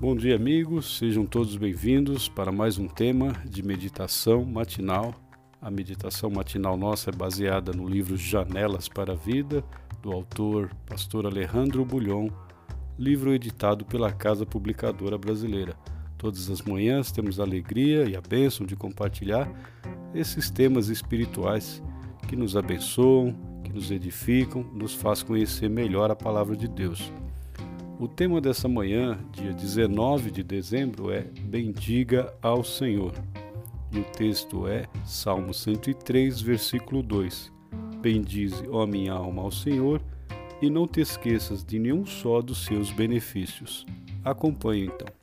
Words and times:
Bom 0.00 0.14
dia, 0.14 0.36
amigos. 0.36 0.96
Sejam 0.96 1.26
todos 1.26 1.56
bem-vindos 1.56 2.28
para 2.28 2.52
mais 2.52 2.78
um 2.78 2.86
tema 2.86 3.32
de 3.44 3.64
meditação 3.64 4.44
matinal. 4.44 5.12
A 5.60 5.72
meditação 5.72 6.30
matinal 6.30 6.76
nossa 6.76 7.10
é 7.10 7.12
baseada 7.12 7.72
no 7.72 7.88
livro 7.88 8.16
Janelas 8.16 8.88
para 8.88 9.14
a 9.14 9.16
Vida, 9.16 9.64
do 10.00 10.12
autor 10.12 10.70
Pastor 10.86 11.26
Alejandro 11.26 11.84
Bulhon, 11.84 12.28
livro 12.96 13.34
editado 13.34 13.84
pela 13.84 14.12
Casa 14.12 14.46
Publicadora 14.46 15.18
Brasileira. 15.18 15.74
Todas 16.16 16.48
as 16.48 16.62
manhãs 16.62 17.10
temos 17.10 17.40
a 17.40 17.42
alegria 17.42 18.08
e 18.08 18.14
a 18.14 18.20
bênção 18.20 18.64
de 18.64 18.76
compartilhar 18.76 19.50
esses 20.14 20.48
temas 20.48 20.86
espirituais 20.86 21.82
que 22.28 22.36
nos 22.36 22.56
abençoam, 22.56 23.34
que 23.64 23.72
nos 23.72 23.90
edificam, 23.90 24.62
nos 24.72 24.94
faz 24.94 25.24
conhecer 25.24 25.68
melhor 25.68 26.08
a 26.08 26.14
palavra 26.14 26.56
de 26.56 26.68
Deus. 26.68 27.12
O 28.00 28.06
tema 28.06 28.40
dessa 28.40 28.68
manhã, 28.68 29.18
dia 29.32 29.52
19 29.52 30.30
de 30.30 30.44
dezembro, 30.44 31.10
é 31.10 31.22
Bendiga 31.22 32.32
ao 32.40 32.62
Senhor. 32.62 33.12
E 33.90 33.98
o 33.98 34.04
texto 34.04 34.68
é 34.68 34.86
Salmo 35.04 35.52
103, 35.52 36.40
versículo 36.40 37.02
2. 37.02 37.52
Bendize, 38.00 38.68
ó 38.70 38.86
minha 38.86 39.14
alma, 39.14 39.42
ao 39.42 39.50
Senhor, 39.50 40.00
e 40.62 40.70
não 40.70 40.86
te 40.86 41.00
esqueças 41.00 41.64
de 41.64 41.76
nenhum 41.80 42.06
só 42.06 42.40
dos 42.40 42.64
seus 42.64 42.92
benefícios. 42.92 43.84
Acompanhe 44.24 44.86
então. 44.86 45.17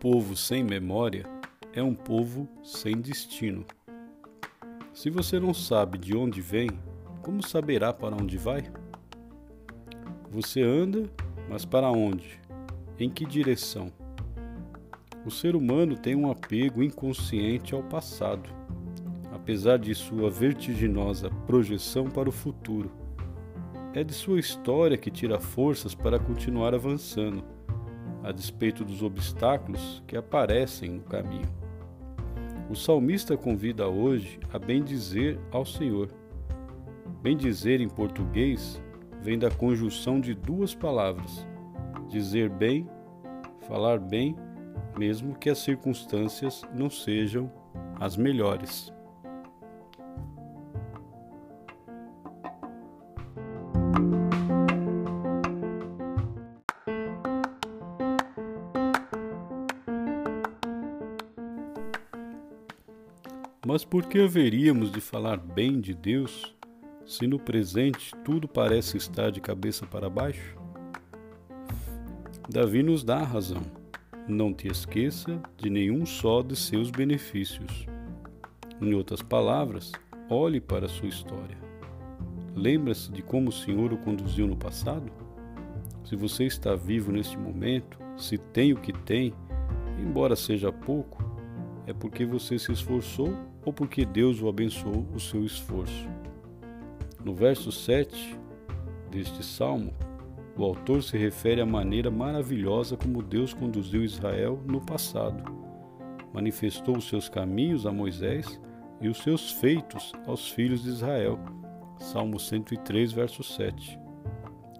Povo 0.00 0.36
sem 0.36 0.62
memória 0.62 1.26
é 1.72 1.82
um 1.82 1.94
povo 1.94 2.48
sem 2.62 3.00
destino. 3.00 3.64
Se 4.94 5.10
você 5.10 5.40
não 5.40 5.52
sabe 5.52 5.98
de 5.98 6.16
onde 6.16 6.40
vem, 6.40 6.70
como 7.20 7.44
saberá 7.44 7.92
para 7.92 8.14
onde 8.14 8.38
vai? 8.38 8.62
Você 10.30 10.62
anda, 10.62 11.10
mas 11.50 11.64
para 11.64 11.90
onde? 11.90 12.40
Em 12.96 13.10
que 13.10 13.26
direção? 13.26 13.92
O 15.26 15.32
ser 15.32 15.56
humano 15.56 15.96
tem 15.96 16.14
um 16.14 16.30
apego 16.30 16.80
inconsciente 16.80 17.74
ao 17.74 17.82
passado, 17.82 18.48
apesar 19.32 19.78
de 19.78 19.92
sua 19.96 20.30
vertiginosa 20.30 21.28
projeção 21.44 22.04
para 22.04 22.28
o 22.28 22.32
futuro. 22.32 22.90
É 23.92 24.04
de 24.04 24.14
sua 24.14 24.38
história 24.38 24.96
que 24.96 25.10
tira 25.10 25.40
forças 25.40 25.92
para 25.92 26.20
continuar 26.20 26.72
avançando 26.72 27.57
a 28.22 28.32
despeito 28.32 28.84
dos 28.84 29.02
obstáculos 29.02 30.02
que 30.06 30.16
aparecem 30.16 30.90
no 30.90 31.02
caminho. 31.02 31.48
O 32.70 32.74
salmista 32.74 33.36
convida 33.36 33.88
hoje 33.88 34.38
a 34.52 34.58
bendizer 34.58 35.38
ao 35.50 35.64
Senhor. 35.64 36.10
Bendizer 37.22 37.80
em 37.80 37.88
português 37.88 38.82
vem 39.22 39.38
da 39.38 39.50
conjunção 39.50 40.20
de 40.20 40.34
duas 40.34 40.74
palavras: 40.74 41.46
dizer 42.08 42.50
bem, 42.50 42.88
falar 43.66 43.98
bem, 43.98 44.36
mesmo 44.98 45.34
que 45.34 45.48
as 45.48 45.58
circunstâncias 45.58 46.62
não 46.74 46.90
sejam 46.90 47.50
as 47.98 48.16
melhores. 48.16 48.92
Mas 63.68 63.84
por 63.84 64.06
que 64.06 64.20
haveríamos 64.20 64.90
de 64.90 64.98
falar 64.98 65.36
bem 65.36 65.78
de 65.78 65.92
Deus 65.92 66.56
se 67.04 67.26
no 67.26 67.38
presente 67.38 68.14
tudo 68.24 68.48
parece 68.48 68.96
estar 68.96 69.30
de 69.30 69.42
cabeça 69.42 69.84
para 69.84 70.08
baixo? 70.08 70.56
Davi 72.48 72.82
nos 72.82 73.04
dá 73.04 73.18
a 73.18 73.24
razão. 73.24 73.60
Não 74.26 74.54
te 74.54 74.68
esqueça 74.68 75.38
de 75.58 75.68
nenhum 75.68 76.06
só 76.06 76.40
de 76.40 76.56
seus 76.56 76.90
benefícios. 76.90 77.84
Em 78.80 78.94
outras 78.94 79.20
palavras, 79.20 79.92
olhe 80.30 80.62
para 80.62 80.86
a 80.86 80.88
sua 80.88 81.10
história. 81.10 81.58
Lembra-se 82.56 83.12
de 83.12 83.20
como 83.20 83.50
o 83.50 83.52
Senhor 83.52 83.92
o 83.92 83.98
conduziu 83.98 84.46
no 84.46 84.56
passado? 84.56 85.12
Se 86.04 86.16
você 86.16 86.44
está 86.44 86.74
vivo 86.74 87.12
neste 87.12 87.36
momento, 87.36 87.98
se 88.16 88.38
tem 88.38 88.72
o 88.72 88.80
que 88.80 88.94
tem, 88.94 89.34
embora 90.00 90.36
seja 90.36 90.72
pouco, 90.72 91.27
é 91.88 91.92
porque 91.94 92.26
você 92.26 92.58
se 92.58 92.70
esforçou 92.70 93.34
ou 93.64 93.72
porque 93.72 94.04
Deus 94.04 94.42
o 94.42 94.48
abençoou 94.48 95.06
o 95.14 95.18
seu 95.18 95.42
esforço. 95.42 96.06
No 97.24 97.34
verso 97.34 97.72
7 97.72 98.38
deste 99.10 99.42
salmo, 99.42 99.94
o 100.54 100.62
autor 100.64 101.02
se 101.02 101.16
refere 101.16 101.62
à 101.62 101.66
maneira 101.66 102.10
maravilhosa 102.10 102.94
como 102.94 103.22
Deus 103.22 103.54
conduziu 103.54 104.04
Israel 104.04 104.62
no 104.66 104.82
passado. 104.82 105.42
Manifestou 106.30 106.98
os 106.98 107.08
seus 107.08 107.26
caminhos 107.26 107.86
a 107.86 107.92
Moisés 107.92 108.60
e 109.00 109.08
os 109.08 109.22
seus 109.22 109.52
feitos 109.52 110.12
aos 110.26 110.50
filhos 110.50 110.82
de 110.82 110.90
Israel. 110.90 111.38
Salmo 111.96 112.38
103, 112.38 113.12
verso 113.12 113.42
7. 113.42 113.98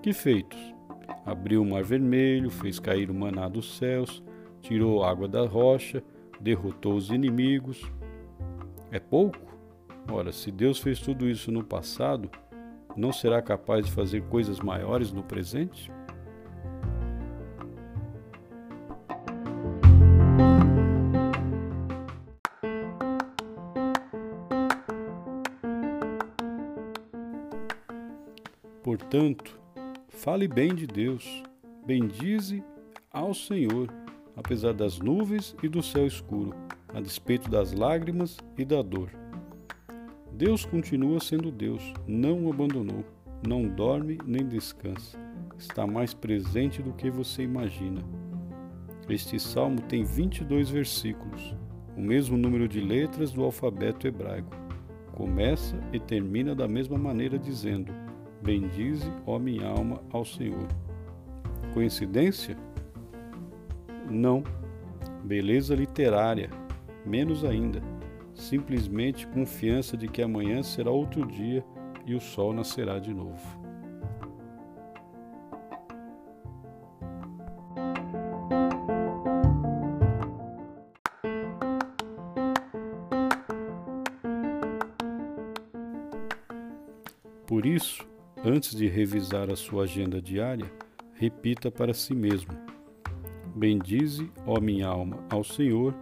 Que 0.00 0.12
feitos? 0.12 0.72
Abriu 1.26 1.62
o 1.62 1.66
mar 1.66 1.82
vermelho, 1.82 2.48
fez 2.48 2.78
cair 2.78 3.10
o 3.10 3.14
maná 3.14 3.48
dos 3.48 3.76
céus, 3.76 4.22
tirou 4.60 5.02
água 5.02 5.26
da 5.26 5.44
rocha, 5.44 6.02
derrotou 6.42 6.94
os 6.94 7.10
inimigos, 7.10 7.80
é 8.90 8.98
pouco? 8.98 9.38
Ora, 10.10 10.32
se 10.32 10.50
Deus 10.50 10.80
fez 10.80 10.98
tudo 11.00 11.28
isso 11.28 11.52
no 11.52 11.62
passado, 11.62 12.28
não 12.96 13.12
será 13.12 13.40
capaz 13.40 13.86
de 13.86 13.92
fazer 13.92 14.22
coisas 14.22 14.58
maiores 14.58 15.12
no 15.12 15.22
presente? 15.22 15.90
Portanto, 28.82 29.60
fale 30.08 30.48
bem 30.48 30.74
de 30.74 30.86
Deus, 30.86 31.42
bendize 31.86 32.64
ao 33.12 33.32
Senhor, 33.32 33.88
apesar 34.36 34.72
das 34.72 34.98
nuvens 34.98 35.54
e 35.62 35.68
do 35.68 35.82
céu 35.82 36.06
escuro 36.06 36.54
a 36.94 37.00
despeito 37.00 37.50
das 37.50 37.72
lágrimas 37.72 38.36
e 38.56 38.64
da 38.64 38.82
dor. 38.82 39.10
Deus 40.32 40.64
continua 40.64 41.20
sendo 41.20 41.50
Deus, 41.50 41.92
não 42.06 42.44
o 42.44 42.50
abandonou, 42.50 43.04
não 43.46 43.68
dorme 43.68 44.18
nem 44.26 44.46
descansa, 44.46 45.18
está 45.58 45.86
mais 45.86 46.14
presente 46.14 46.82
do 46.82 46.92
que 46.92 47.10
você 47.10 47.42
imagina. 47.42 48.00
Este 49.08 49.38
salmo 49.38 49.80
tem 49.82 50.04
22 50.04 50.70
versículos, 50.70 51.54
o 51.96 52.00
mesmo 52.00 52.36
número 52.36 52.68
de 52.68 52.80
letras 52.80 53.32
do 53.32 53.42
alfabeto 53.42 54.06
hebraico. 54.06 54.56
Começa 55.12 55.78
e 55.92 56.00
termina 56.00 56.54
da 56.54 56.66
mesma 56.66 56.96
maneira, 56.96 57.38
dizendo: 57.38 57.92
Bendize, 58.42 59.12
ó 59.26 59.38
minha 59.38 59.68
alma, 59.68 60.00
ao 60.10 60.24
Senhor. 60.24 60.66
Coincidência? 61.74 62.56
Não. 64.12 64.44
Beleza 65.24 65.74
literária 65.74 66.50
menos 67.04 67.44
ainda, 67.44 67.82
simplesmente 68.34 69.26
confiança 69.26 69.96
de 69.96 70.08
que 70.08 70.22
amanhã 70.22 70.62
será 70.62 70.90
outro 70.90 71.26
dia 71.26 71.64
e 72.06 72.14
o 72.14 72.20
sol 72.20 72.52
nascerá 72.52 72.98
de 72.98 73.12
novo. 73.12 73.40
Por 87.46 87.66
isso, 87.66 88.06
antes 88.42 88.74
de 88.74 88.88
revisar 88.88 89.50
a 89.50 89.56
sua 89.56 89.84
agenda 89.84 90.22
diária, 90.22 90.72
repita 91.12 91.70
para 91.70 91.92
si 91.92 92.14
mesmo: 92.14 92.52
Bendize, 93.54 94.30
ó 94.46 94.60
minha 94.60 94.88
alma, 94.88 95.18
ao 95.30 95.44
Senhor 95.44 95.94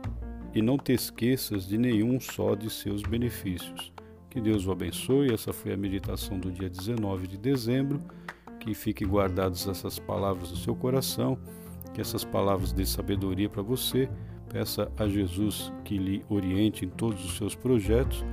e 0.55 0.61
não 0.61 0.77
te 0.77 0.93
esqueças 0.93 1.67
de 1.67 1.79
nenhum 1.79 2.19
só 2.19 2.55
de 2.55 2.69
seus 2.71 3.03
benefícios. 3.03 3.93
Que 4.29 4.41
Deus 4.41 4.67
o 4.67 4.73
abençoe. 4.73 5.33
Essa 5.33 5.53
foi 5.53 5.73
a 5.73 5.77
meditação 5.77 6.39
do 6.39 6.51
dia 6.51 6.69
19 6.69 7.27
de 7.27 7.37
dezembro. 7.37 8.01
Que 8.59 8.75
fiquem 8.75 9.09
guardadas 9.09 9.67
essas 9.67 9.99
palavras 9.99 10.51
no 10.51 10.57
seu 10.57 10.77
coração, 10.77 11.39
que 11.95 12.01
essas 12.01 12.25
palavras 12.25 12.73
dê 12.73 12.85
sabedoria 12.85 13.49
para 13.49 13.63
você. 13.63 14.09
Peça 14.53 14.91
a 14.99 15.09
Jesus 15.09 15.73
que 15.85 15.97
lhe 15.97 16.25
oriente 16.29 16.85
em 16.85 16.89
todos 16.89 17.25
os 17.25 17.37
seus 17.37 17.55
projetos 17.55 18.25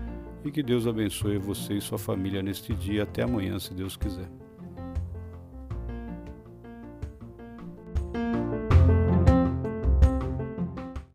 e 0.44 0.52
que 0.52 0.64
Deus 0.64 0.86
abençoe 0.88 1.38
você 1.38 1.76
e 1.76 1.82
sua 1.82 1.98
família 1.98 2.42
neste 2.42 2.74
dia. 2.74 3.04
Até 3.04 3.24
amanhã, 3.24 3.58
se 3.60 3.74
Deus 3.74 3.96
quiser. 3.96 4.30